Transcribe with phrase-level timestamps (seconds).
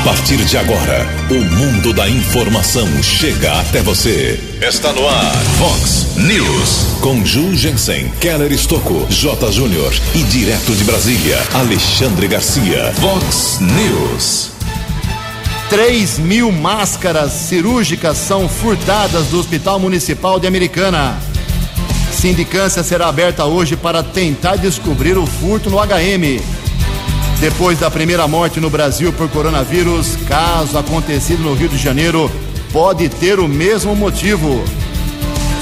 [0.00, 4.40] A partir de agora, o mundo da informação chega até você.
[4.66, 6.96] Está no ar, Fox News.
[7.02, 9.52] Com Ju Jensen, Keller Estocco, J.
[9.52, 12.94] Júnior e direto de Brasília, Alexandre Garcia.
[12.94, 14.52] Fox News.
[15.68, 21.18] 3 mil máscaras cirúrgicas são furtadas do Hospital Municipal de Americana.
[22.10, 26.59] Sindicância será aberta hoje para tentar descobrir o furto no HM.
[27.40, 32.30] Depois da primeira morte no Brasil por coronavírus, caso acontecido no Rio de Janeiro
[32.70, 34.62] pode ter o mesmo motivo.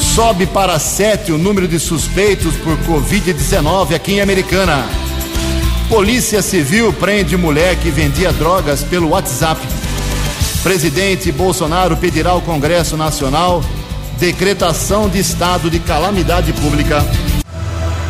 [0.01, 4.85] Sobe para sete o número de suspeitos por Covid-19 aqui em Americana.
[5.89, 9.61] Polícia Civil prende mulher que vendia drogas pelo WhatsApp.
[10.65, 13.63] Presidente Bolsonaro pedirá ao Congresso Nacional
[14.19, 17.07] decretação de estado de calamidade pública.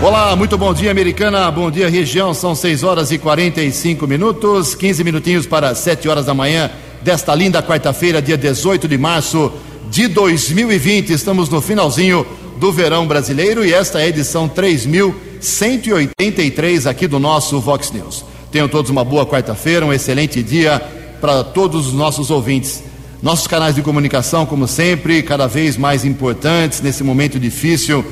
[0.00, 1.50] Olá, muito bom dia, Americana.
[1.50, 2.32] Bom dia, região.
[2.32, 6.70] São 6 horas e 45 minutos, 15 minutinhos para 7 horas da manhã
[7.02, 9.50] desta linda quarta-feira, dia 18 de março
[9.90, 11.10] de 2020.
[11.10, 12.24] Estamos no finalzinho
[12.60, 18.24] do verão brasileiro e esta é a edição 3183 aqui do nosso Vox News.
[18.52, 20.80] Tenham todos uma boa quarta-feira, um excelente dia
[21.20, 22.84] para todos os nossos ouvintes.
[23.20, 28.04] Nossos canais de comunicação, como sempre, cada vez mais importantes nesse momento difícil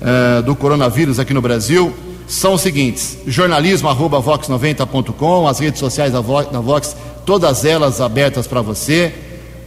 [0.00, 1.92] uh, do coronavírus aqui no Brasil
[2.26, 8.62] são os seguintes: jornalismo@vox90.com, as redes sociais da Vox, da Vox todas elas abertas para
[8.62, 9.12] você.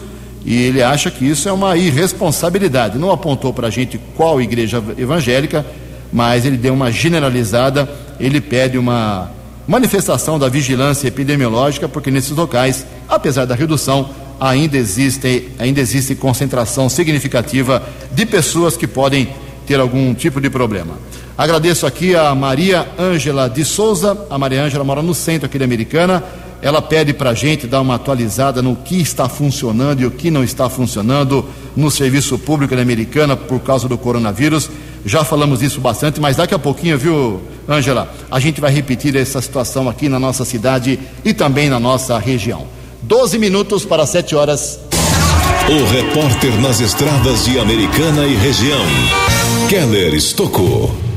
[0.45, 2.99] e ele acha que isso é uma irresponsabilidade.
[2.99, 5.65] Não apontou para a gente qual igreja evangélica,
[6.13, 7.89] mas ele deu uma generalizada.
[8.21, 9.31] Ele pede uma
[9.67, 16.91] manifestação da vigilância epidemiológica, porque nesses locais, apesar da redução, ainda existe, ainda existe concentração
[16.91, 17.83] significativa
[18.13, 19.31] de pessoas que podem
[19.67, 20.93] ter algum tipo de problema.
[21.37, 24.27] Agradeço aqui a Maria Ângela de Souza.
[24.29, 26.23] A Maria Ângela mora no centro aqui da Americana.
[26.61, 30.31] Ela pede para a gente dar uma atualizada no que está funcionando e o que
[30.31, 31.45] não está funcionando
[31.75, 34.71] no serviço público da Americana por causa do coronavírus.
[35.05, 39.41] Já falamos isso bastante, mas daqui a pouquinho, viu, Ângela, a gente vai repetir essa
[39.41, 42.67] situação aqui na nossa cidade e também na nossa região.
[43.03, 44.79] Doze minutos para sete horas.
[45.69, 48.85] O repórter nas estradas de Americana e região,
[49.69, 51.12] Keller Estocou.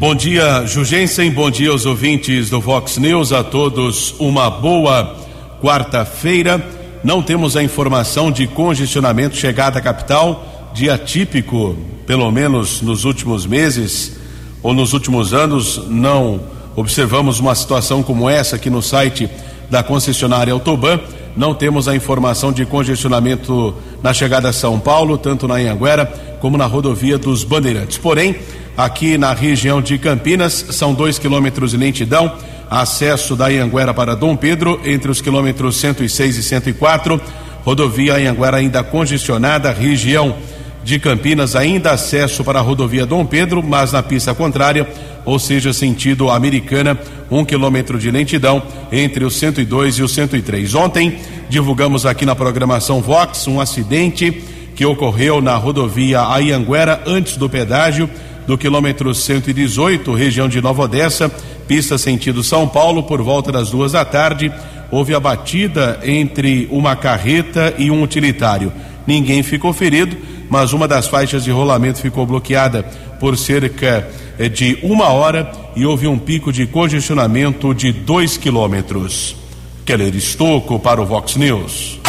[0.00, 1.30] Bom dia, Jugensen.
[1.30, 3.34] Bom dia aos ouvintes do Vox News.
[3.34, 5.14] A todos uma boa
[5.60, 6.58] quarta-feira.
[7.04, 11.76] Não temos a informação de congestionamento chegada à capital, dia típico,
[12.06, 14.16] pelo menos nos últimos meses
[14.62, 15.78] ou nos últimos anos.
[15.90, 16.40] Não
[16.74, 19.28] observamos uma situação como essa aqui no site
[19.68, 20.98] da concessionária Autoban.
[21.40, 26.04] Não temos a informação de congestionamento na chegada a São Paulo, tanto na Anhanguera
[26.38, 27.96] como na rodovia dos Bandeirantes.
[27.96, 28.36] Porém,
[28.76, 32.30] aqui na região de Campinas, são dois quilômetros de lentidão,
[32.68, 37.18] acesso da Anhanguera para Dom Pedro, entre os quilômetros 106 e 104,
[37.64, 40.36] rodovia Anhanguera ainda congestionada, região
[40.84, 44.86] de Campinas ainda acesso para a rodovia Dom Pedro, mas na pista contrária,
[45.30, 46.98] ou seja, sentido americana,
[47.30, 48.60] um quilômetro de lentidão
[48.90, 50.74] entre o 102 e o 103.
[50.74, 51.18] Ontem
[51.48, 54.42] divulgamos aqui na programação Vox um acidente
[54.74, 58.10] que ocorreu na rodovia Ayanguera antes do pedágio
[58.44, 61.28] do quilômetro 118, região de Nova Odessa,
[61.68, 64.52] pista sentido São Paulo, por volta das duas da tarde.
[64.90, 68.72] Houve a batida entre uma carreta e um utilitário.
[69.06, 70.16] Ninguém ficou ferido,
[70.50, 72.82] mas uma das faixas de rolamento ficou bloqueada
[73.20, 74.06] por cerca
[74.38, 79.36] eh, de uma hora e houve um pico de congestionamento de dois quilômetros.
[79.86, 82.00] Keller Estocco para o Vox News.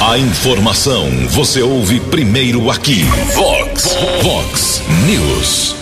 [0.00, 3.02] A informação você ouve primeiro aqui.
[3.34, 5.76] Vox, Vox News.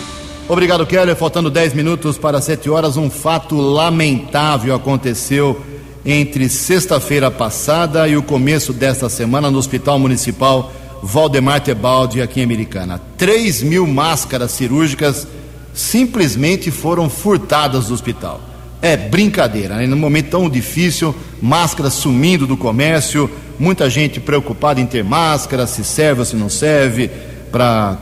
[0.49, 1.14] Obrigado, Keller.
[1.14, 5.62] Faltando 10 minutos para 7 horas, um fato lamentável aconteceu
[6.05, 10.72] entre sexta-feira passada e o começo desta semana no Hospital Municipal
[11.02, 13.00] Valdemar Tebaldi, aqui em Americana.
[13.16, 15.26] 3 mil máscaras cirúrgicas
[15.72, 18.40] simplesmente foram furtadas do hospital.
[18.80, 19.86] É brincadeira, né?
[19.86, 25.84] Num momento tão difícil, máscaras sumindo do comércio, muita gente preocupada em ter máscara, se
[25.84, 27.10] serve ou se não serve,
[27.50, 27.98] para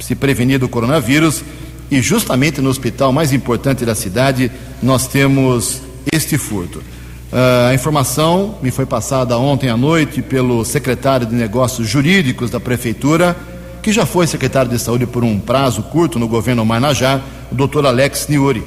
[0.00, 1.42] se prevenir do coronavírus.
[1.90, 4.50] E justamente no hospital mais importante da cidade,
[4.82, 5.80] nós temos
[6.12, 6.82] este furto.
[7.30, 12.58] Uh, a informação me foi passada ontem à noite pelo secretário de Negócios Jurídicos da
[12.58, 13.36] Prefeitura,
[13.82, 17.20] que já foi secretário de Saúde por um prazo curto no governo Marnajá,
[17.52, 18.64] o doutor Alex Niuri.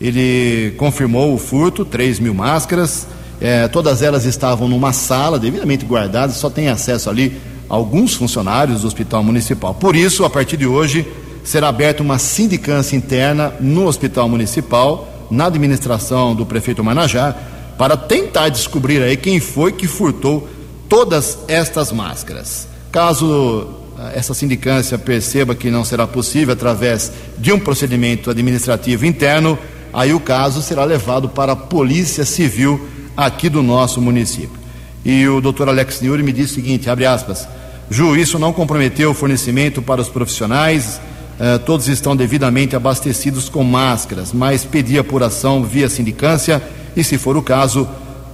[0.00, 3.06] Ele confirmou o furto, 3 mil máscaras,
[3.40, 8.88] eh, todas elas estavam numa sala devidamente guardadas, só tem acesso ali alguns funcionários do
[8.88, 9.72] Hospital Municipal.
[9.72, 11.06] Por isso, a partir de hoje,
[11.44, 17.36] será aberta uma sindicância interna no Hospital Municipal, na administração do prefeito Manajá,
[17.80, 20.46] para tentar descobrir aí quem foi que furtou
[20.86, 22.68] todas estas máscaras.
[22.92, 29.58] Caso ah, essa sindicância perceba que não será possível através de um procedimento administrativo interno,
[29.94, 32.86] aí o caso será levado para a Polícia Civil
[33.16, 34.60] aqui do nosso município.
[35.02, 37.48] E o doutor Alex Niuri me disse o seguinte, abre aspas,
[37.88, 41.00] Ju, isso não comprometeu o fornecimento para os profissionais,
[41.38, 46.62] eh, todos estão devidamente abastecidos com máscaras, mas pedi apuração via sindicância
[46.96, 47.88] e, se for o caso,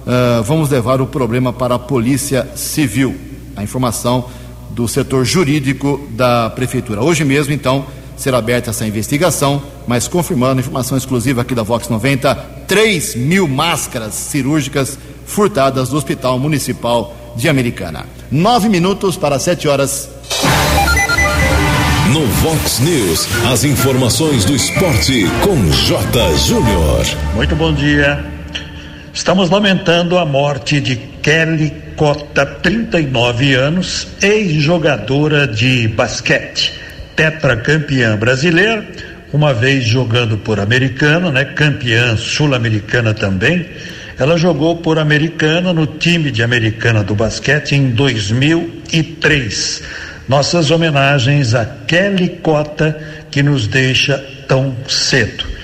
[0.05, 3.15] eh, vamos levar o problema para a Polícia Civil.
[3.55, 4.25] A informação
[4.71, 7.01] do setor jurídico da Prefeitura.
[7.01, 12.35] Hoje mesmo, então, será aberta essa investigação, mas confirmando informação exclusiva aqui da Vox 90,
[12.67, 18.05] 3 mil máscaras cirúrgicas furtadas do Hospital Municipal de Americana.
[18.31, 20.09] Nove minutos para sete horas.
[22.11, 26.35] No Vox News, as informações do esporte com J.
[26.37, 27.05] Júnior.
[27.35, 28.36] Muito bom dia.
[29.17, 36.71] Estamos lamentando a morte de Kelly Cota, 39 anos, ex-jogadora de basquete,
[37.15, 38.87] tetracampeã brasileira,
[39.33, 41.45] uma vez jogando por americano, né?
[41.45, 43.65] Campeã sul-americana também
[44.19, 49.81] ela jogou por Americana no time de Americana do basquete em 2003.
[50.27, 52.99] Nossas homenagens a Kelly Cota,
[53.31, 55.56] que nos deixa tão cedo.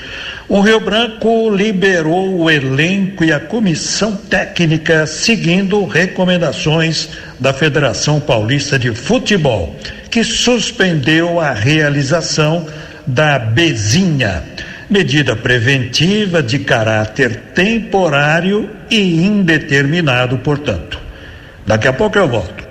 [0.54, 7.10] O Rio Branco liberou o elenco e a comissão técnica seguindo recomendações
[7.40, 9.76] da Federação Paulista de Futebol,
[10.12, 12.68] que suspendeu a realização
[13.08, 14.44] da Bezinha
[14.88, 21.00] medida preventiva de caráter temporário e indeterminado, portanto.
[21.66, 22.64] Daqui a pouco eu volto.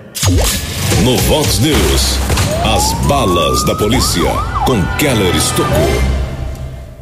[1.03, 2.17] No Vox News,
[2.65, 4.31] as balas da polícia
[4.67, 6.12] com Keller Estocou.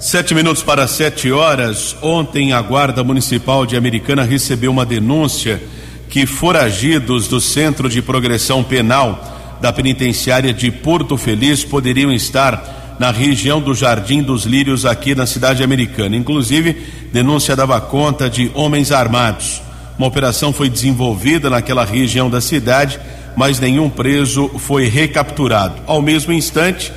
[0.00, 1.95] Sete minutos para sete horas.
[2.00, 5.62] Ontem a Guarda Municipal de Americana recebeu uma denúncia
[6.09, 13.11] que foragidos do Centro de Progressão Penal da Penitenciária de Porto Feliz poderiam estar na
[13.11, 16.16] região do Jardim dos Lírios, aqui na cidade americana.
[16.16, 16.78] Inclusive,
[17.12, 19.61] denúncia dava conta de homens armados.
[19.99, 22.99] Uma operação foi desenvolvida naquela região da cidade,
[23.37, 25.75] mas nenhum preso foi recapturado.
[25.87, 26.90] Ao mesmo instante,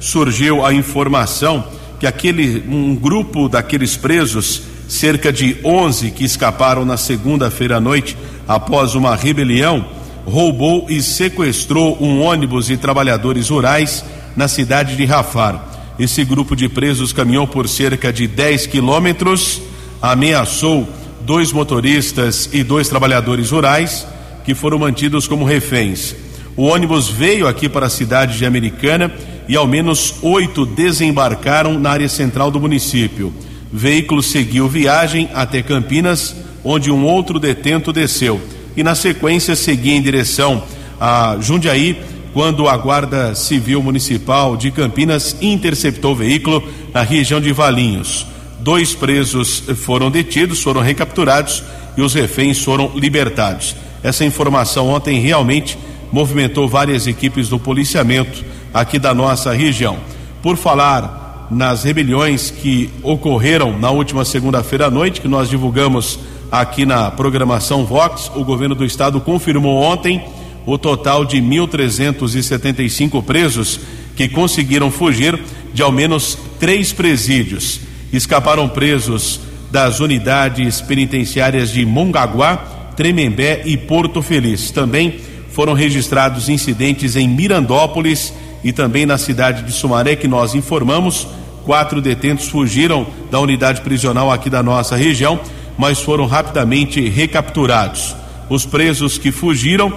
[0.00, 6.96] surgiu a informação que aquele um grupo daqueles presos, cerca de 11 que escaparam na
[6.96, 9.84] segunda-feira à noite após uma rebelião,
[10.24, 14.04] roubou e sequestrou um ônibus e trabalhadores rurais
[14.36, 15.64] na cidade de Rafar.
[15.98, 19.60] Esse grupo de presos caminhou por cerca de 10 quilômetros,
[20.00, 20.88] ameaçou
[21.22, 24.06] dois motoristas e dois trabalhadores rurais
[24.44, 26.14] que foram mantidos como reféns.
[26.56, 29.12] O ônibus veio aqui para a cidade de Americana
[29.48, 33.32] e ao menos oito desembarcaram na área central do município.
[33.72, 38.40] Veículo seguiu viagem até Campinas, onde um outro detento desceu
[38.78, 40.62] e na sequência seguia em direção
[41.00, 42.00] a Jundiaí
[42.32, 46.62] quando a Guarda Civil Municipal de Campinas interceptou o veículo
[46.94, 48.24] na região de Valinhos.
[48.60, 51.64] Dois presos foram detidos, foram recapturados
[51.96, 53.74] e os reféns foram libertados.
[54.00, 55.76] Essa informação ontem realmente
[56.12, 59.98] movimentou várias equipes do policiamento aqui da nossa região.
[60.42, 66.18] Por falar nas rebeliões que ocorreram na última segunda-feira à noite, que nós divulgamos
[66.50, 70.24] aqui na programação Vox, o governo do estado confirmou ontem
[70.66, 73.80] o total de 1.375 presos
[74.14, 75.38] que conseguiram fugir
[75.72, 77.80] de ao menos três presídios.
[78.12, 82.56] Escaparam presos das unidades penitenciárias de Mongaguá,
[82.96, 84.70] Tremembé e Porto Feliz.
[84.70, 85.20] Também
[85.50, 91.26] foram registrados incidentes em Mirandópolis e também na cidade de Sumaré, que nós informamos.
[91.64, 95.38] Quatro detentos fugiram da unidade prisional aqui da nossa região,
[95.76, 98.16] mas foram rapidamente recapturados.
[98.48, 99.92] Os presos que fugiram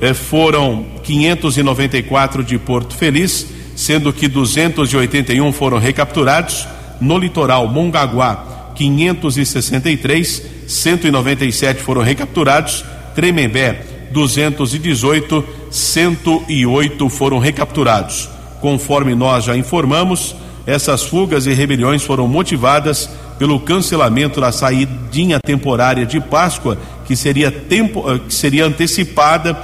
[0.00, 6.66] eh, foram 594 de Porto Feliz, sendo que 281 foram recapturados.
[7.00, 12.84] No litoral Mongaguá, 563, 197 foram recapturados.
[13.14, 18.28] Tremembé, 218, 108 foram recapturados.
[18.60, 20.34] Conforme nós já informamos,
[20.66, 23.08] essas fugas e rebeliões foram motivadas
[23.38, 29.56] pelo cancelamento da saidinha temporária de Páscoa, que seria, tempo, eh, que seria antecipada,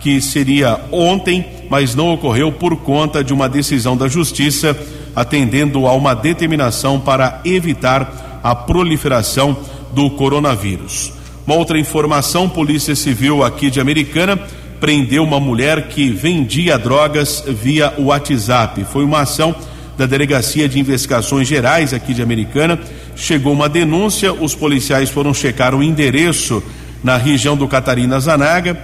[0.00, 4.76] que seria ontem, mas não ocorreu por conta de uma decisão da Justiça,
[5.14, 9.56] atendendo a uma determinação para evitar a proliferação
[9.92, 11.12] do coronavírus.
[11.46, 14.38] Uma outra informação: Polícia Civil aqui de Americana
[14.82, 18.84] prendeu uma mulher que vendia drogas via WhatsApp.
[18.90, 19.54] Foi uma ação
[19.96, 22.76] da Delegacia de Investigações Gerais aqui de Americana.
[23.14, 26.60] Chegou uma denúncia, os policiais foram checar o endereço
[27.00, 28.76] na região do Catarina Zanaga.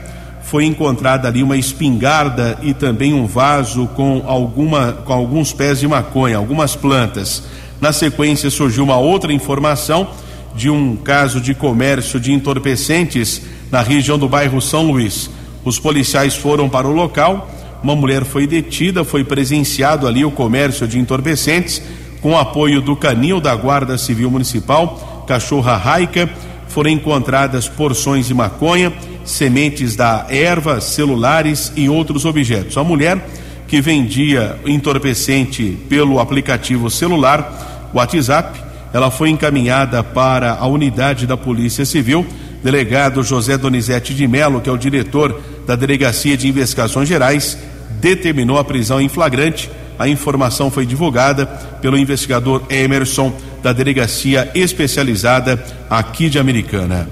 [0.45, 5.89] Foi encontrada ali uma espingarda e também um vaso com, alguma, com alguns pés de
[5.89, 7.43] maconha, algumas plantas.
[7.81, 10.07] Na sequência surgiu uma outra informação
[10.55, 15.29] de um caso de comércio de entorpecentes na região do bairro São Luís.
[15.65, 17.51] Os policiais foram para o local,
[17.83, 21.83] uma mulher foi detida, foi presenciado ali o comércio de entorpecentes,
[22.21, 26.29] com apoio do canil da Guarda Civil Municipal, cachorra raica,
[26.69, 28.93] foram encontradas porções de maconha,
[29.25, 32.77] sementes da erva, celulares e outros objetos.
[32.77, 33.25] A mulher
[33.67, 41.85] que vendia entorpecente pelo aplicativo celular WhatsApp ela foi encaminhada para a unidade da Polícia
[41.85, 42.27] Civil.
[42.63, 47.57] Delegado José Donizete de Melo, que é o diretor da Delegacia de Investigações Gerais,
[48.01, 49.71] determinou a prisão em flagrante.
[49.99, 51.47] A informação foi divulgada
[51.81, 57.09] pelo investigador Emerson, da Delegacia Especializada aqui de Americana.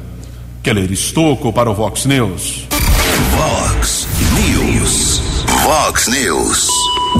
[0.62, 2.66] Keller Estocco para o Vox News.
[3.30, 5.22] Vox News.
[5.62, 6.68] Vox News.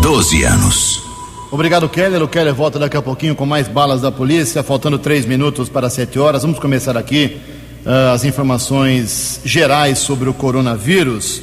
[0.03, 1.03] 12 anos.
[1.51, 2.23] Obrigado, Keller.
[2.23, 5.89] O Keller volta daqui a pouquinho com mais balas da polícia, faltando três minutos para
[5.89, 6.43] sete horas.
[6.43, 7.41] Vamos começar aqui
[7.87, 11.41] uh, as informações gerais sobre o coronavírus.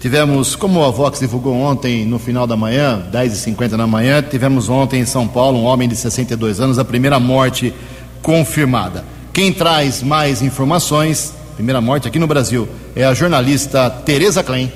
[0.00, 5.00] Tivemos, como a Vox divulgou ontem, no final da manhã, 10h50 da manhã, tivemos ontem
[5.00, 7.72] em São Paulo um homem de 62 anos, a primeira morte
[8.20, 9.04] confirmada.
[9.32, 14.70] Quem traz mais informações, primeira morte aqui no Brasil, é a jornalista Tereza Klein.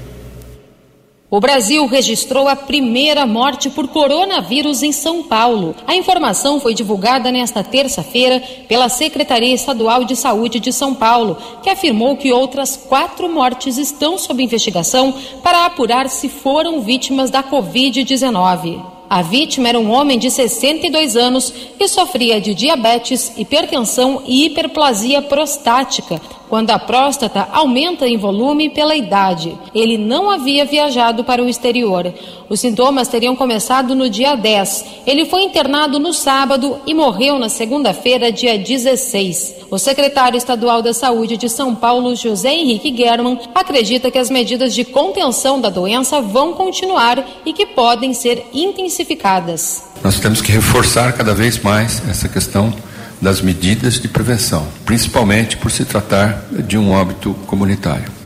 [1.32, 5.76] O Brasil registrou a primeira morte por coronavírus em São Paulo.
[5.86, 11.70] A informação foi divulgada nesta terça-feira pela Secretaria Estadual de Saúde de São Paulo, que
[11.70, 18.84] afirmou que outras quatro mortes estão sob investigação para apurar se foram vítimas da Covid-19.
[19.08, 25.22] A vítima era um homem de 62 anos que sofria de diabetes, hipertensão e hiperplasia
[25.22, 26.20] prostática,
[26.50, 29.56] quando a próstata aumenta em volume pela idade.
[29.72, 32.12] Ele não havia viajado para o exterior.
[32.48, 34.84] Os sintomas teriam começado no dia 10.
[35.06, 39.60] Ele foi internado no sábado e morreu na segunda-feira, dia 16.
[39.70, 44.74] O secretário estadual da Saúde de São Paulo, José Henrique German, acredita que as medidas
[44.74, 49.84] de contenção da doença vão continuar e que podem ser intensificadas.
[50.02, 52.74] Nós temos que reforçar cada vez mais essa questão
[53.20, 58.20] das medidas de prevenção, principalmente por se tratar de um óbito comunitário.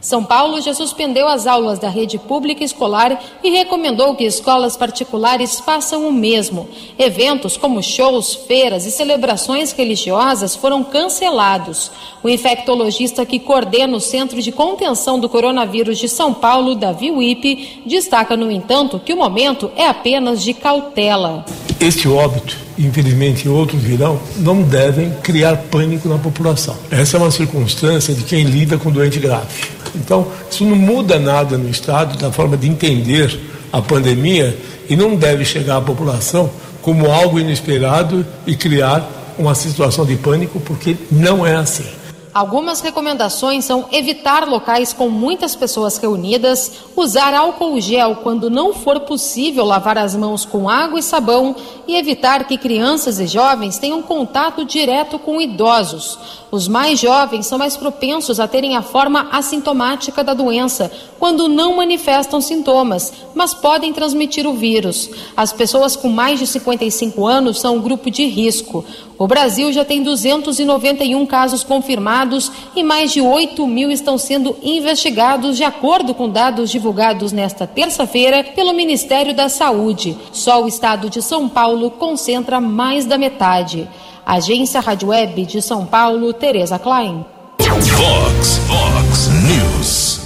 [0.00, 5.60] São Paulo já suspendeu as aulas da rede pública escolar e recomendou que escolas particulares
[5.60, 6.70] façam o mesmo.
[6.98, 11.90] Eventos como shows, feiras e celebrações religiosas foram cancelados.
[12.22, 17.82] O infectologista que coordena o Centro de Contenção do Coronavírus de São Paulo, Davi Wipe,
[17.84, 21.44] destaca, no entanto, que o momento é apenas de cautela.
[21.78, 26.76] Este óbito, infelizmente, outros virão, não devem criar pânico na população.
[26.90, 29.68] Essa é uma circunstância de quem lida com doente grave.
[29.94, 33.38] Então, isso não muda nada no Estado, da forma de entender
[33.72, 34.56] a pandemia,
[34.88, 36.50] e não deve chegar à população
[36.82, 39.08] como algo inesperado e criar
[39.38, 41.99] uma situação de pânico, porque não é assim.
[42.32, 49.00] Algumas recomendações são evitar locais com muitas pessoas reunidas, usar álcool gel quando não for
[49.00, 51.56] possível lavar as mãos com água e sabão
[51.88, 56.39] e evitar que crianças e jovens tenham contato direto com idosos.
[56.50, 61.76] Os mais jovens são mais propensos a terem a forma assintomática da doença, quando não
[61.76, 65.10] manifestam sintomas, mas podem transmitir o vírus.
[65.36, 68.84] As pessoas com mais de 55 anos são um grupo de risco.
[69.16, 75.56] O Brasil já tem 291 casos confirmados e mais de 8 mil estão sendo investigados,
[75.56, 80.18] de acordo com dados divulgados nesta terça-feira pelo Ministério da Saúde.
[80.32, 83.88] Só o estado de São Paulo concentra mais da metade.
[84.30, 87.26] Agência Rádio Web de São Paulo, Tereza Klein.
[87.58, 90.20] Vox, Vox News.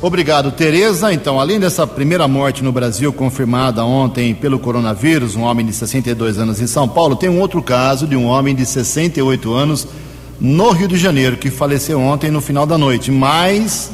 [0.00, 1.12] Obrigado, Tereza.
[1.12, 6.38] Então, além dessa primeira morte no Brasil confirmada ontem pelo coronavírus, um homem de 62
[6.38, 9.88] anos em São Paulo, tem um outro caso de um homem de 68 anos
[10.38, 13.10] no Rio de Janeiro que faleceu ontem no final da noite.
[13.10, 13.90] Mas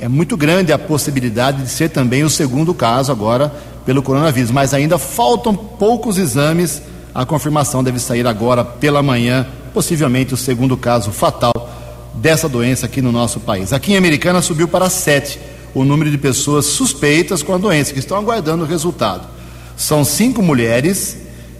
[0.00, 3.54] é muito grande a possibilidade de ser também o segundo caso agora
[3.86, 4.50] pelo coronavírus.
[4.50, 6.82] Mas ainda faltam poucos exames.
[7.14, 11.52] A confirmação deve sair agora pela manhã, possivelmente o segundo caso fatal
[12.14, 13.72] dessa doença aqui no nosso país.
[13.72, 15.38] Aqui em Americana subiu para sete
[15.72, 19.28] o número de pessoas suspeitas com a doença, que estão aguardando o resultado.
[19.76, 21.16] São cinco mulheres,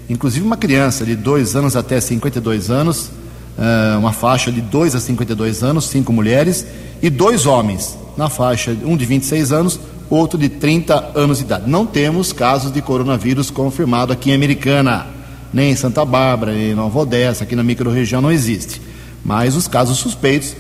[0.09, 3.11] inclusive uma criança de dois anos até 52 anos,
[3.57, 6.67] eh, uma faixa de 2 a 52 anos, cinco mulheres,
[7.01, 9.79] e dois homens, na faixa, um de 26 anos,
[10.11, 11.69] outro de 30 anos de idade.
[11.69, 15.14] Não temos casos de coronavírus confirmado aqui em Americana,
[15.55, 18.81] nem em Santa Bárbara, em Nova Odessa, aqui na microrregião não existe
[19.25, 20.55] mas os casos suspeitos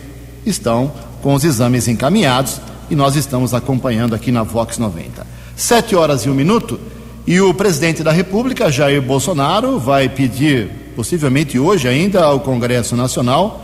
[0.47, 0.91] estão
[1.23, 2.61] com os exames encaminhados
[2.91, 5.27] e nós estamos acompanhando aqui na Vox 90.
[5.55, 6.81] Sete horas e um minuto
[7.27, 13.64] e o presidente da República, Jair Bolsonaro, vai pedir, possivelmente hoje ainda, ao Congresso Nacional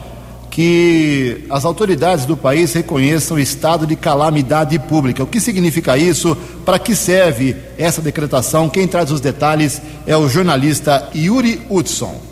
[0.50, 5.22] que as autoridades do país reconheçam o estado de calamidade pública.
[5.22, 6.36] O que significa isso?
[6.64, 8.68] Para que serve essa decretação?
[8.68, 12.29] Quem traz os detalhes é o jornalista Yuri Hudson.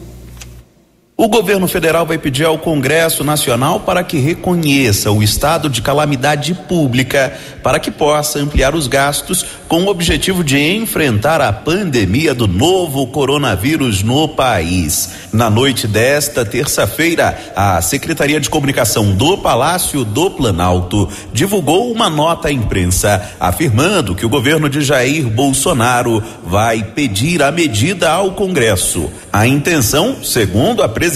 [1.21, 6.55] O governo federal vai pedir ao Congresso Nacional para que reconheça o estado de calamidade
[6.55, 12.47] pública, para que possa ampliar os gastos com o objetivo de enfrentar a pandemia do
[12.47, 15.11] novo coronavírus no país.
[15.33, 22.47] Na noite desta terça-feira, a Secretaria de Comunicação do Palácio do Planalto divulgou uma nota
[22.47, 29.11] à imprensa afirmando que o governo de Jair Bolsonaro vai pedir a medida ao Congresso.
[29.33, 31.08] A intenção, segundo a presidência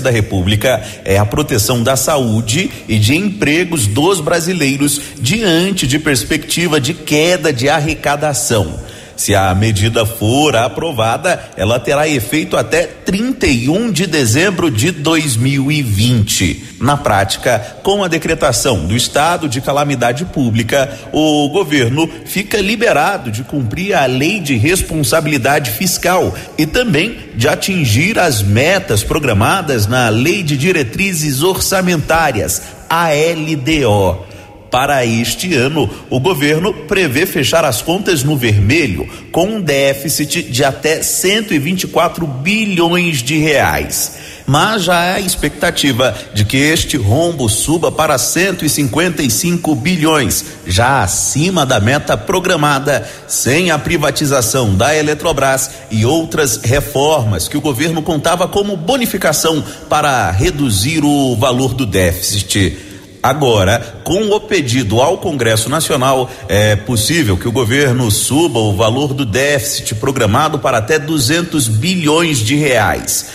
[0.00, 6.80] da República, é a proteção da saúde e de empregos dos brasileiros diante de perspectiva
[6.80, 8.87] de queda de arrecadação.
[9.18, 16.76] Se a medida for aprovada, ela terá efeito até 31 de dezembro de 2020.
[16.80, 23.42] Na prática, com a decretação do estado de calamidade pública, o governo fica liberado de
[23.42, 30.44] cumprir a lei de responsabilidade fiscal e também de atingir as metas programadas na Lei
[30.44, 34.27] de Diretrizes Orçamentárias, a LDO.
[34.70, 40.62] Para este ano, o governo prevê fechar as contas no vermelho com um déficit de
[40.62, 44.18] até 124 bilhões de reais.
[44.46, 51.78] Mas já há expectativa de que este rombo suba para 155 bilhões, já acima da
[51.78, 58.74] meta programada, sem a privatização da Eletrobras e outras reformas que o governo contava como
[58.74, 62.87] bonificação para reduzir o valor do déficit.
[63.28, 69.12] Agora, com o pedido ao Congresso Nacional, é possível que o governo suba o valor
[69.12, 73.26] do déficit programado para até 200 bilhões de reais.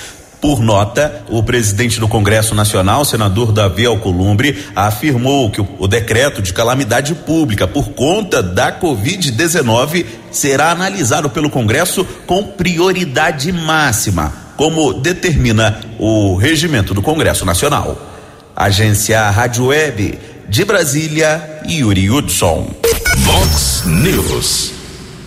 [0.42, 6.52] Por nota, o presidente do Congresso Nacional, senador Davi Alcolumbre, afirmou que o, decreto de
[6.52, 15.80] calamidade pública por conta da Covid-19 será analisado pelo Congresso com prioridade máxima, como determina
[16.00, 18.13] o regimento do Congresso Nacional.
[18.56, 22.72] Agência Rádio Web de Brasília, Yuri Hudson.
[23.18, 24.72] Vox News.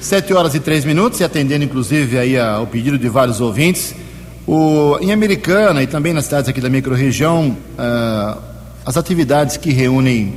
[0.00, 3.96] Sete horas e três minutos, e atendendo inclusive aí ao pedido de vários ouvintes,
[4.46, 8.40] o, em Americana e também nas cidades aqui da microrregião, uh,
[8.84, 10.32] as atividades que reúnem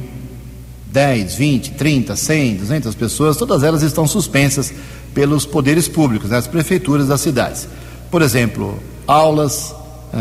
[0.87, 4.73] 10, 20, 30, 100, 200 pessoas, todas elas estão suspensas
[5.13, 7.67] pelos poderes públicos, né, as prefeituras das cidades.
[8.09, 9.75] Por exemplo, aulas,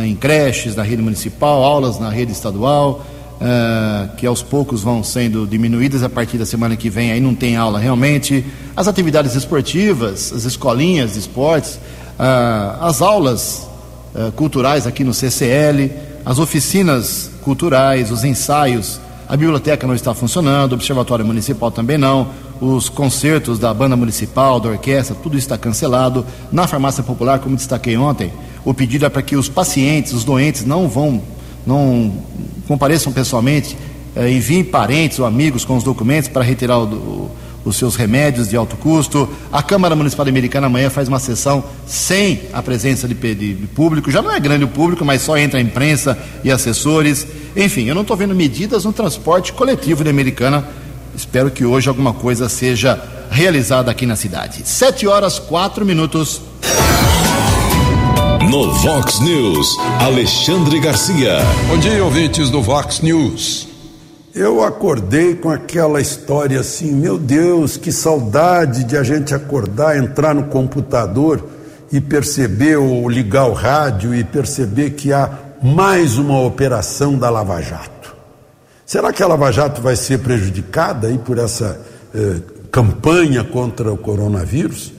[0.05, 3.05] em creches na rede municipal, aulas na rede estadual,
[3.41, 7.35] uh, que aos poucos vão sendo diminuídas a partir da semana que vem, aí não
[7.35, 8.45] tem aula realmente.
[8.77, 11.81] As atividades esportivas, as escolinhas de esportes,
[12.19, 13.67] ah, as aulas
[14.35, 15.93] culturais aqui no CCL,
[16.25, 22.29] as oficinas culturais, os ensaios, a biblioteca não está funcionando, o observatório municipal também não,
[22.61, 26.25] os concertos da banda municipal, da orquestra, tudo está cancelado.
[26.51, 28.33] Na farmácia popular, como destaquei ontem,
[28.69, 31.23] o pedido é para que os pacientes, os doentes, não vão,
[31.67, 32.13] não
[32.67, 33.75] compareçam pessoalmente,
[34.15, 37.31] eh, enviem parentes ou amigos com os documentos para retirar o, o,
[37.65, 39.27] os seus remédios de alto custo.
[39.51, 44.11] A Câmara Municipal Americana amanhã faz uma sessão sem a presença de, de, de público.
[44.11, 47.27] Já não é grande o público, mas só entra a imprensa e assessores.
[47.57, 50.63] Enfim, eu não estou vendo medidas no transporte coletivo de Americana.
[51.17, 54.61] Espero que hoje alguma coisa seja realizada aqui na cidade.
[54.69, 56.48] Sete horas, quatro minutos.
[58.51, 61.37] No Vox News, Alexandre Garcia.
[61.69, 63.69] Bom dia, ouvintes do Vox News.
[64.35, 70.35] Eu acordei com aquela história assim, meu Deus, que saudade de a gente acordar, entrar
[70.35, 71.47] no computador
[71.93, 75.31] e perceber, ou ligar o rádio e perceber que há
[75.63, 78.17] mais uma operação da Lava Jato.
[78.87, 81.79] Será que a Lava Jato vai ser prejudicada aí por essa
[82.15, 82.37] eh,
[82.73, 84.95] campanha contra o coronavírus?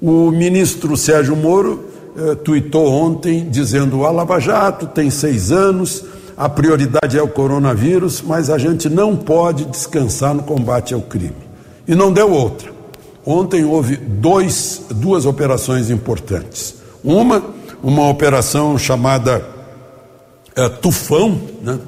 [0.00, 1.87] O ministro Sérgio Moro
[2.18, 6.04] eh, tuitou ontem dizendo: a Lava Jato tem seis anos,
[6.36, 11.36] a prioridade é o coronavírus, mas a gente não pode descansar no combate ao crime.
[11.86, 12.72] E não deu outra.
[13.24, 16.74] Ontem houve dois, duas operações importantes.
[17.04, 17.42] Uma,
[17.82, 19.46] uma operação chamada
[20.56, 21.78] é, Tufão, né?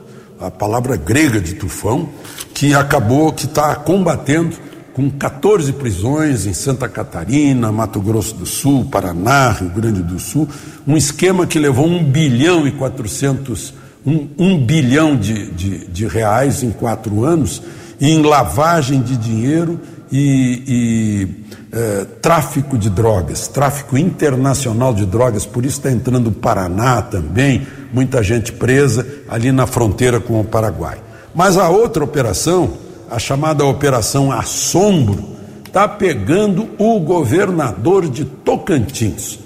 [0.40, 2.08] a palavra grega de tufão,
[2.54, 4.56] que acabou, que está combatendo
[4.94, 10.48] com 14 prisões em Santa Catarina, Mato Grosso do Sul, Paraná, Rio Grande do Sul,
[10.87, 13.74] um esquema que levou 1 bilhão e 400,
[14.05, 17.62] 1, 1 bilhão de, de, de reais em quatro anos
[18.00, 19.79] em lavagem de dinheiro
[20.11, 26.33] e, e é, tráfico de drogas, tráfico internacional de drogas, por isso está entrando o
[26.33, 30.98] Paraná também, muita gente presa ali na fronteira com o Paraguai.
[31.35, 32.72] Mas a outra operação,
[33.11, 39.38] a chamada Operação Assombro, está pegando o governador de Tocantins,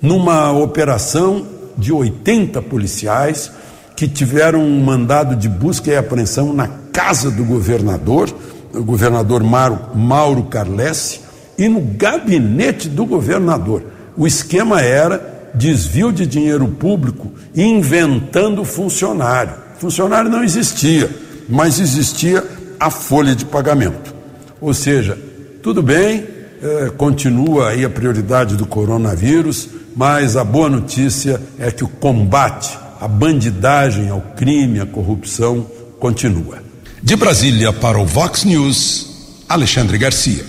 [0.00, 3.50] numa operação de 80 policiais
[3.94, 8.34] que tiveram um mandado de busca e apreensão na casa do governador,
[8.72, 11.20] o governador Mauro, Mauro Carlesse,
[11.58, 13.82] e no gabinete do governador.
[14.16, 19.52] O esquema era desvio de dinheiro público inventando funcionário.
[19.78, 21.10] Funcionário não existia,
[21.48, 22.42] mas existia
[22.80, 24.14] a folha de pagamento.
[24.60, 25.16] Ou seja,
[25.62, 26.26] tudo bem,
[26.62, 32.76] eh, continua aí a prioridade do coronavírus, mas a boa notícia é que o combate
[32.98, 35.66] à bandidagem, ao crime, à corrupção
[35.98, 36.62] continua.
[37.02, 40.44] De Brasília para o Vox News, Alexandre Garcia.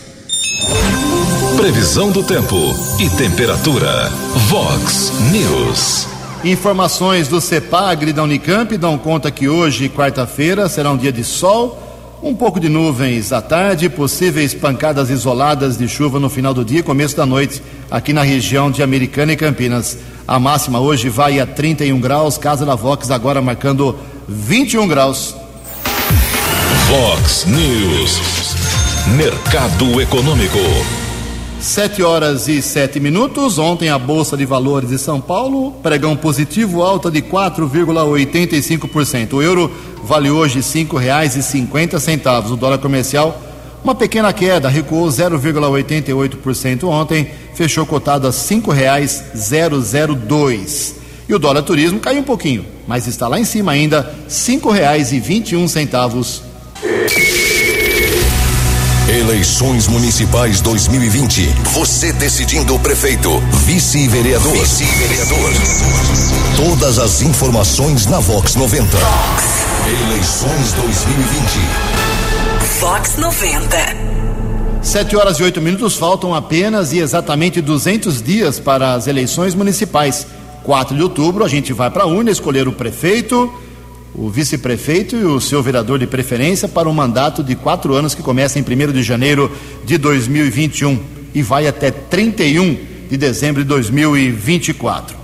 [1.57, 2.55] Previsão do tempo
[2.99, 4.09] e temperatura.
[4.47, 6.07] Vox News.
[6.43, 11.90] Informações do CEPAGRE da Unicamp dão conta que hoje, quarta-feira, será um dia de sol,
[12.21, 16.79] um pouco de nuvens à tarde, possíveis pancadas isoladas de chuva no final do dia
[16.79, 19.97] e começo da noite aqui na região de Americana e Campinas.
[20.27, 25.35] A máxima hoje vai a 31 graus, Casa da Vox agora marcando 21 graus.
[26.87, 28.55] Vox News.
[29.17, 31.00] Mercado Econômico.
[31.61, 33.59] Sete horas e sete minutos.
[33.59, 39.33] Ontem a Bolsa de Valores de São Paulo, pregão positivo, alta de 4,85%.
[39.33, 39.71] O euro
[40.03, 42.51] vale hoje cinco reais e cinquenta centavos.
[42.51, 43.39] O dólar comercial,
[43.83, 50.95] uma pequena queda, recuou 0,88% ontem, fechou cotado a cinco reais zero zero dois.
[51.29, 55.13] E o dólar turismo caiu um pouquinho, mas está lá em cima ainda, cinco reais
[55.13, 56.41] e vinte e um centavos.
[59.21, 61.53] Eleições Municipais 2020.
[61.73, 63.29] Você decidindo o prefeito,
[63.67, 64.51] vice-vereador.
[64.51, 65.51] Vice-vereador.
[66.57, 68.97] Todas as informações na Vox 90.
[70.07, 72.79] Eleições 2020.
[72.79, 73.77] Vox 90.
[74.81, 80.25] Sete horas e oito minutos faltam apenas e exatamente 200 dias para as eleições municipais.
[80.63, 83.53] 4 de outubro a gente vai para a urna escolher o prefeito,
[84.13, 88.21] o vice-prefeito e o seu vereador de preferência para um mandato de quatro anos que
[88.21, 89.51] começa em 1 de janeiro
[89.85, 90.99] de 2021
[91.33, 92.77] e vai até 31
[93.09, 95.15] de dezembro de 2024.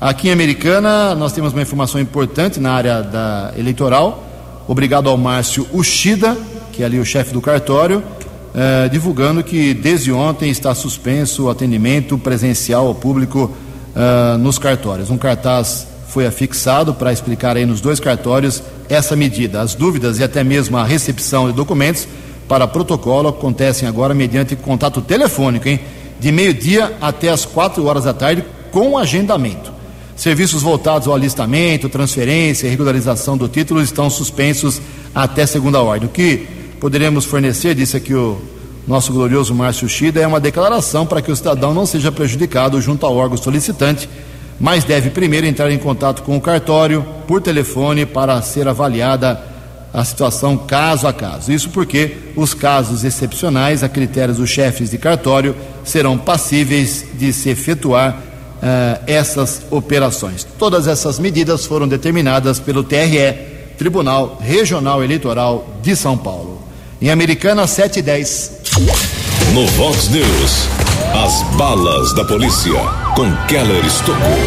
[0.00, 4.24] Aqui em Americana, nós temos uma informação importante na área da eleitoral.
[4.68, 6.36] Obrigado ao Márcio Ushida,
[6.72, 8.02] que é ali o chefe do cartório,
[8.54, 13.52] eh, divulgando que desde ontem está suspenso o atendimento presencial ao público
[13.96, 15.10] eh, nos cartórios.
[15.10, 19.60] Um cartaz foi afixado para explicar aí nos dois cartórios essa medida.
[19.60, 22.08] As dúvidas e até mesmo a recepção de documentos
[22.48, 25.80] para protocolo acontecem agora mediante contato telefônico, hein?
[26.18, 29.72] de meio-dia até as 4 horas da tarde, com agendamento.
[30.16, 34.80] Serviços voltados ao alistamento, transferência e regularização do título estão suspensos
[35.14, 36.08] até segunda ordem.
[36.08, 36.46] O que
[36.80, 38.40] poderemos fornecer, disse aqui o
[38.86, 43.06] nosso glorioso Márcio Chida, é uma declaração para que o cidadão não seja prejudicado junto
[43.06, 44.08] ao órgão solicitante,
[44.60, 49.40] mas deve primeiro entrar em contato com o cartório por telefone para ser avaliada
[49.92, 51.52] a situação caso a caso.
[51.52, 57.48] Isso porque os casos excepcionais, a critérios dos chefes de cartório, serão passíveis de se
[57.48, 60.46] efetuar uh, essas operações.
[60.58, 63.34] Todas essas medidas foram determinadas pelo TRE,
[63.78, 66.62] Tribunal Regional Eleitoral de São Paulo.
[67.00, 68.52] Em Americana, 7 e 10.
[69.54, 70.68] No Vox News,
[71.24, 72.78] as balas da polícia
[73.16, 74.38] com Keller Estocou.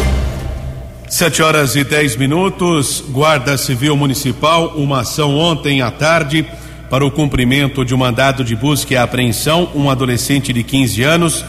[1.06, 6.46] Sete horas e dez minutos, Guarda Civil Municipal, uma ação ontem à tarde
[6.88, 11.44] para o cumprimento de um mandado de busca e apreensão, um adolescente de 15 anos.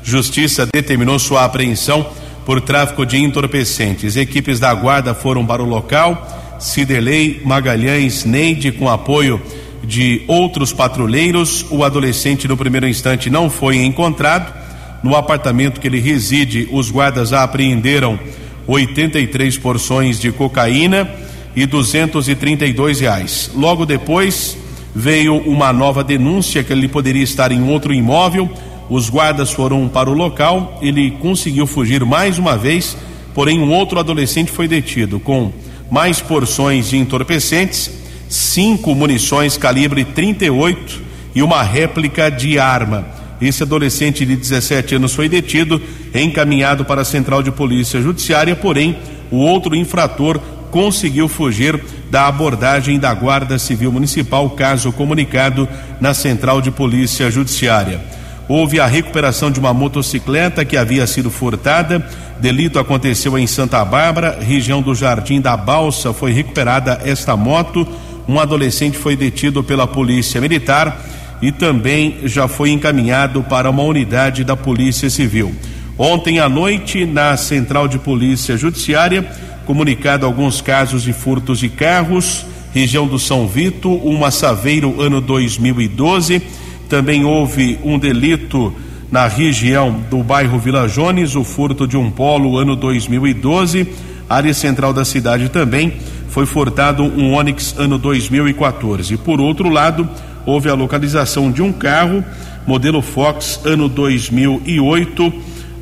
[0.00, 2.06] Justiça determinou sua apreensão
[2.46, 4.14] por tráfico de entorpecentes.
[4.14, 6.56] Equipes da guarda foram para o local.
[6.60, 9.42] Ciderley Magalhães Neide, com apoio
[9.82, 11.66] de outros patrulheiros.
[11.68, 14.67] O adolescente, no primeiro instante, não foi encontrado.
[15.02, 18.18] No apartamento que ele reside, os guardas apreenderam
[18.66, 21.08] 83 porções de cocaína
[21.54, 23.50] e 232 reais.
[23.54, 24.56] Logo depois
[24.94, 28.50] veio uma nova denúncia que ele poderia estar em outro imóvel.
[28.90, 30.78] Os guardas foram para o local.
[30.82, 32.96] Ele conseguiu fugir mais uma vez,
[33.34, 35.52] porém um outro adolescente foi detido com
[35.90, 37.90] mais porções de entorpecentes,
[38.28, 41.00] cinco munições calibre 38
[41.34, 43.17] e uma réplica de arma.
[43.40, 45.80] Esse adolescente de 17 anos foi detido,
[46.14, 48.98] encaminhado para a Central de Polícia Judiciária, porém,
[49.30, 55.68] o outro infrator conseguiu fugir da abordagem da Guarda Civil Municipal, caso comunicado
[56.00, 58.00] na Central de Polícia Judiciária.
[58.48, 62.04] Houve a recuperação de uma motocicleta que havia sido furtada.
[62.40, 66.14] Delito aconteceu em Santa Bárbara, região do Jardim da Balsa.
[66.14, 67.86] Foi recuperada esta moto.
[68.26, 70.98] Um adolescente foi detido pela Polícia Militar
[71.40, 75.54] e também já foi encaminhado para uma unidade da Polícia Civil.
[75.96, 79.28] Ontem à noite, na Central de Polícia Judiciária,
[79.66, 86.40] comunicado alguns casos de furtos de carros, região do São Vito, uma Saveiro, ano 2012.
[86.88, 88.72] Também houve um delito
[89.10, 93.88] na região do bairro Vila Jones, o furto de um polo, ano 2012.
[94.28, 95.94] Área central da cidade também
[96.28, 99.16] foi furtado um Onix, ano 2014.
[99.16, 100.08] Por outro lado,
[100.48, 102.24] houve a localização de um carro,
[102.66, 105.30] modelo Fox, ano 2008.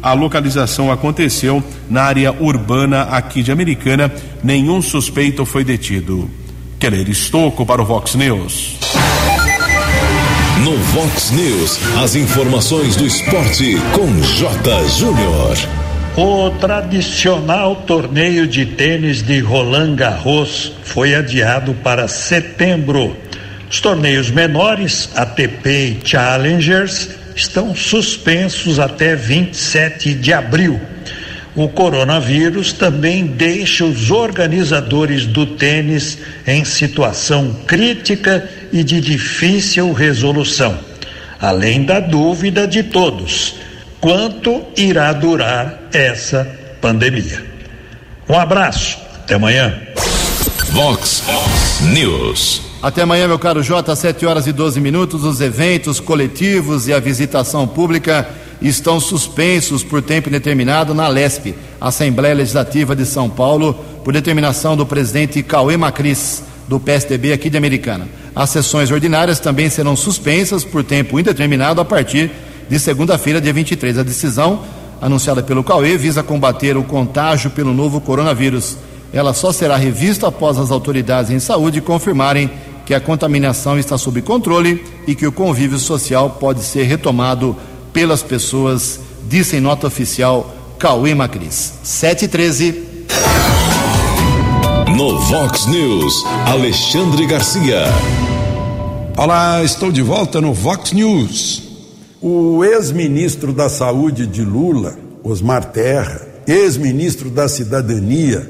[0.02, 4.12] A localização aconteceu na área urbana aqui de Americana.
[4.42, 6.28] Nenhum suspeito foi detido.
[6.80, 8.76] Keller Estocco para o Vox News.
[10.64, 14.88] No Vox News, as informações do esporte com J.
[14.88, 15.56] Júnior.
[16.16, 23.25] O tradicional torneio de tênis de Roland Garros foi adiado para setembro.
[23.68, 30.80] Os torneios menores, ATP e Challengers, estão suspensos até 27 de abril.
[31.54, 40.78] O coronavírus também deixa os organizadores do tênis em situação crítica e de difícil resolução,
[41.40, 43.54] além da dúvida de todos:
[44.00, 46.46] quanto irá durar essa
[46.80, 47.44] pandemia?
[48.28, 49.74] Um abraço, até amanhã.
[50.72, 51.22] Vox
[51.80, 52.65] News.
[52.86, 55.24] Até amanhã, meu caro Jota, 7 horas e 12 minutos.
[55.24, 58.28] Os eventos coletivos e a visitação pública
[58.62, 64.86] estão suspensos por tempo indeterminado na LESP, Assembleia Legislativa de São Paulo, por determinação do
[64.86, 68.06] presidente Cauê Macris, do PSDB aqui de Americana.
[68.32, 72.30] As sessões ordinárias também serão suspensas por tempo indeterminado a partir
[72.70, 73.98] de segunda-feira, dia 23.
[73.98, 74.62] A decisão,
[75.02, 78.76] anunciada pelo Cauê, visa combater o contágio pelo novo coronavírus.
[79.12, 82.50] Ela só será revista após as autoridades em saúde confirmarem
[82.86, 87.56] que a contaminação está sob controle e que o convívio social pode ser retomado
[87.92, 91.74] pelas pessoas, disse em nota oficial Cauê Macris.
[91.82, 92.82] 7 e 13.
[94.96, 97.86] No Vox News, Alexandre Garcia.
[99.16, 101.64] Olá, estou de volta no Vox News.
[102.22, 108.48] O ex-ministro da Saúde de Lula, Osmar Terra, ex-ministro da Cidadania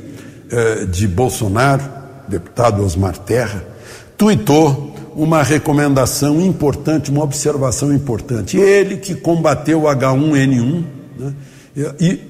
[0.50, 1.84] eh, de Bolsonaro,
[2.28, 3.75] deputado Osmar Terra,
[4.16, 8.58] tuitou uma recomendação importante, uma observação importante.
[8.58, 10.84] Ele que combateu o H1N1
[11.18, 11.34] né,
[11.98, 12.20] e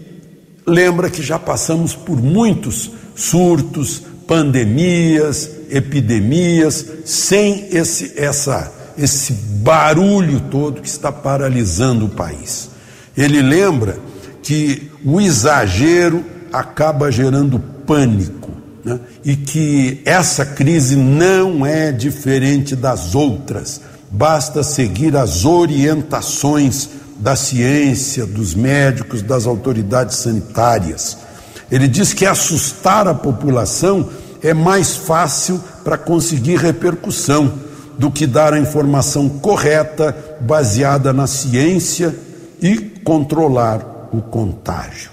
[0.67, 10.81] lembra que já passamos por muitos surtos, pandemias, epidemias, sem esse, essa, esse barulho todo
[10.81, 12.71] que está paralisando o país.
[13.17, 13.99] Ele lembra
[14.43, 18.56] que o exagero acaba gerando pânico
[18.87, 19.01] né?
[19.25, 23.81] e que essa crise não é diferente das outras.
[24.09, 31.19] Basta seguir as orientações da ciência, dos médicos, das autoridades sanitárias.
[31.69, 34.09] Ele diz que assustar a população
[34.41, 37.53] é mais fácil para conseguir repercussão
[37.99, 42.15] do que dar a informação correta, baseada na ciência
[42.63, 45.11] e controlar o contágio.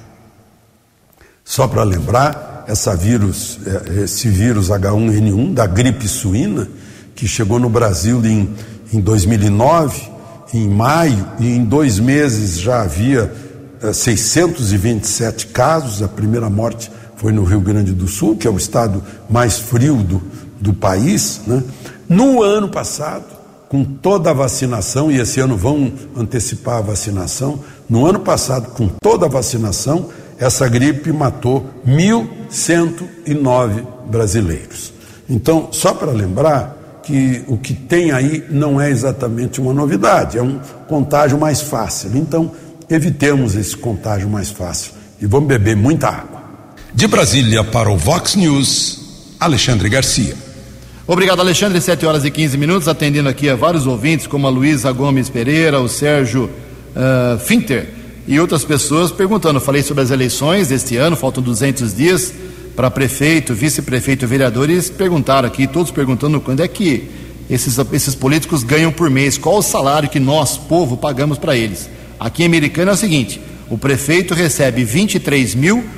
[1.43, 6.67] Só para lembrar, essa vírus, eh, esse vírus H1N1 da gripe suína,
[7.15, 8.49] que chegou no Brasil em,
[8.91, 10.09] em 2009,
[10.53, 13.31] em maio, e em dois meses já havia
[13.91, 18.57] 627 eh, casos, a primeira morte foi no Rio Grande do Sul, que é o
[18.57, 20.21] estado mais frio do,
[20.59, 21.41] do país.
[21.47, 21.63] Né?
[22.07, 23.25] No ano passado,
[23.69, 28.87] com toda a vacinação, e esse ano vão antecipar a vacinação, no ano passado, com
[29.01, 31.69] toda a vacinação, essa gripe matou
[32.53, 34.93] 1.109 brasileiros.
[35.27, 40.41] Então, só para lembrar que o que tem aí não é exatamente uma novidade, é
[40.41, 42.11] um contágio mais fácil.
[42.15, 42.51] Então,
[42.89, 46.43] evitemos esse contágio mais fácil e vamos beber muita água.
[46.93, 50.35] De Brasília para o Vox News, Alexandre Garcia.
[51.05, 51.81] Obrigado, Alexandre.
[51.81, 55.81] 7 horas e 15 minutos, atendendo aqui a vários ouvintes, como a Luísa Gomes Pereira,
[55.81, 56.49] o Sérgio
[56.95, 59.59] uh, Finter e outras pessoas perguntando.
[59.59, 62.33] Falei sobre as eleições deste ano, faltam 200 dias
[62.75, 64.89] para prefeito, vice-prefeito, vereadores.
[64.89, 67.07] Perguntaram aqui, todos perguntando quando é que
[67.49, 71.89] esses, esses políticos ganham por mês, qual o salário que nós, povo, pagamos para eles.
[72.19, 75.07] Aqui em Americana é o seguinte: o prefeito recebe R$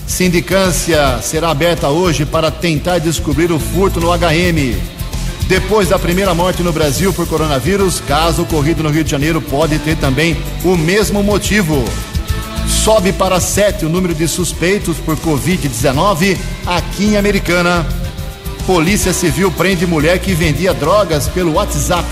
[0.05, 4.96] Sindicância será aberta hoje para tentar descobrir o furto no HM.
[5.47, 9.79] Depois da primeira morte no Brasil por coronavírus, caso ocorrido no Rio de Janeiro pode
[9.79, 11.85] ter também o mesmo motivo.
[12.67, 17.87] Sobe para 7 o número de suspeitos por Covid-19 aqui em Americana.
[18.65, 22.05] Polícia Civil prende mulher que vendia drogas pelo WhatsApp.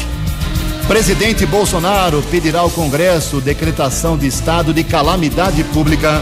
[0.87, 6.21] Presidente Bolsonaro pedirá ao Congresso decretação de estado de calamidade pública.